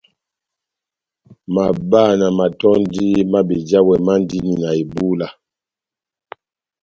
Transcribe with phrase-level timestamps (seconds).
[1.53, 5.27] Mabá na matɔ́ndi má bejawɛ mandini na bebúla.